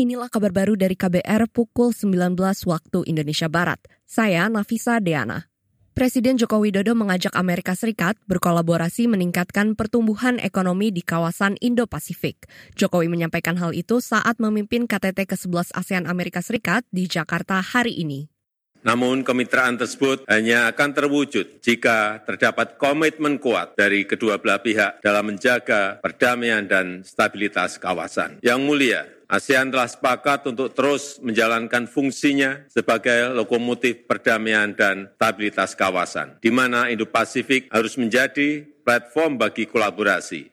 [0.00, 2.32] Inilah kabar baru dari KBR pukul 19
[2.64, 3.84] waktu Indonesia Barat.
[4.08, 5.44] Saya Nafisa Deana.
[5.92, 12.48] Presiden Joko Widodo mengajak Amerika Serikat berkolaborasi meningkatkan pertumbuhan ekonomi di kawasan Indo-Pasifik.
[12.80, 18.32] Jokowi menyampaikan hal itu saat memimpin KTT ke-11 ASEAN Amerika Serikat di Jakarta hari ini.
[18.80, 25.28] Namun kemitraan tersebut hanya akan terwujud jika terdapat komitmen kuat dari kedua belah pihak dalam
[25.28, 28.40] menjaga perdamaian dan stabilitas kawasan.
[28.40, 36.42] Yang mulia, ASEAN telah sepakat untuk terus menjalankan fungsinya sebagai lokomotif perdamaian dan stabilitas kawasan,
[36.42, 40.50] di mana Indo-Pasifik harus menjadi platform bagi kolaborasi,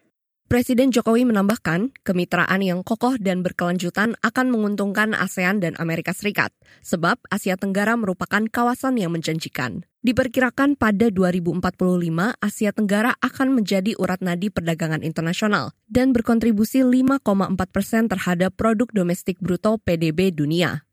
[0.47, 7.19] Presiden Jokowi menambahkan, kemitraan yang kokoh dan berkelanjutan akan menguntungkan ASEAN dan Amerika Serikat, sebab
[7.27, 9.83] Asia Tenggara merupakan kawasan yang menjanjikan.
[10.07, 11.67] Diperkirakan pada 2045,
[12.39, 17.27] Asia Tenggara akan menjadi urat nadi perdagangan internasional dan berkontribusi 5,4
[17.67, 20.87] persen terhadap produk domestik bruto PDB dunia.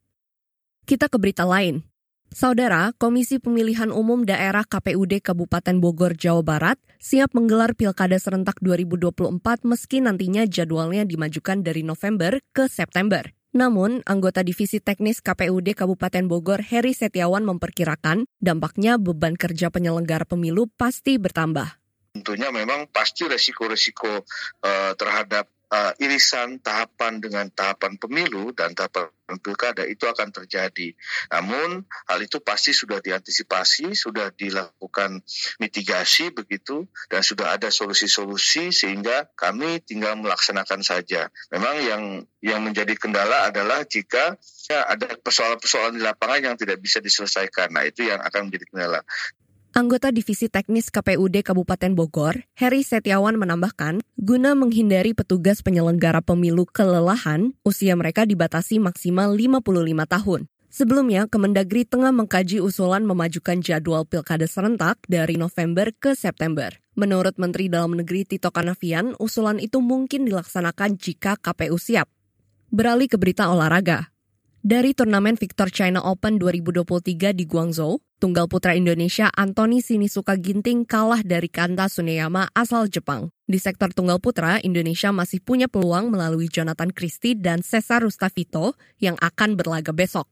[0.83, 1.87] Kita ke berita lain.
[2.35, 9.31] Saudara, Komisi Pemilihan Umum Daerah KPUD Kabupaten Bogor, Jawa Barat siap menggelar Pilkada serentak 2024
[9.63, 13.31] meski nantinya jadwalnya dimajukan dari November ke September.
[13.55, 20.67] Namun, anggota Divisi Teknis KPUD Kabupaten Bogor, Heri Setiawan memperkirakan dampaknya beban kerja penyelenggara pemilu
[20.75, 21.79] pasti bertambah.
[22.19, 29.11] Tentunya memang pasti resiko-resiko uh, terhadap uh, irisan tahapan dengan tahapan pemilu dan tahapan
[29.43, 30.95] pilkada itu akan terjadi.
[31.33, 35.25] Namun hal itu pasti sudah diantisipasi, sudah dilakukan
[35.59, 41.33] mitigasi begitu dan sudah ada solusi-solusi sehingga kami tinggal melaksanakan saja.
[41.51, 42.03] Memang yang
[42.45, 44.37] yang menjadi kendala adalah jika
[44.69, 47.73] ya, ada persoalan-persoalan di lapangan yang tidak bisa diselesaikan.
[47.73, 49.01] Nah, itu yang akan menjadi kendala.
[49.75, 57.59] Anggota Divisi Teknis KPUD Kabupaten Bogor, Heri Setiawan menambahkan, guna menghindari petugas penyelenggara pemilu kelelahan,
[57.67, 59.67] usia mereka dibatasi maksimal 55
[60.07, 60.41] tahun.
[60.71, 66.71] Sebelumnya, Kemendagri tengah mengkaji usulan memajukan jadwal pilkada serentak dari November ke September.
[66.95, 72.07] Menurut Menteri Dalam Negeri Tito Karnavian, usulan itu mungkin dilaksanakan jika KPU siap.
[72.71, 74.14] Beralih ke berita olahraga.
[74.65, 81.21] Dari turnamen Victor China Open 2023 di Guangzhou, tunggal putra Indonesia Anthony Sinisuka Ginting kalah
[81.21, 83.29] dari Kanta Suneyama asal Jepang.
[83.45, 89.21] Di sektor tunggal putra, Indonesia masih punya peluang melalui Jonathan Christie dan Cesar Rustavito yang
[89.21, 90.25] akan berlaga besok.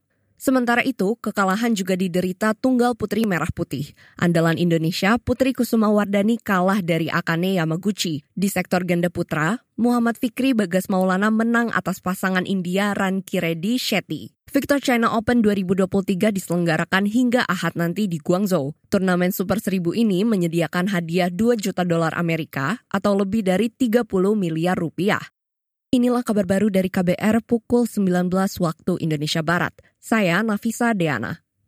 [0.43, 3.95] Sementara itu, kekalahan juga diderita tunggal putri merah putih.
[4.19, 8.27] Andalan Indonesia, Putri Kusuma Wardani kalah dari Akane Yamaguchi.
[8.35, 14.35] Di sektor ganda putra, Muhammad Fikri Bagas Maulana menang atas pasangan India Ranki Reddy Shetty.
[14.51, 18.75] Victor China Open 2023 diselenggarakan hingga Ahad nanti di Guangzhou.
[18.91, 24.03] Turnamen Super 1000 ini menyediakan hadiah 2 juta dolar Amerika atau lebih dari 30
[24.35, 25.23] miliar rupiah.
[25.93, 28.27] Inilah kabar baru dari KBR pukul 19
[28.59, 29.92] waktu Indonesia Barat.
[30.03, 31.47] Saya Nafisa Deana.